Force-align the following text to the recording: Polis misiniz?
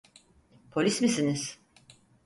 Polis 0.71 1.01
misiniz? 1.01 1.59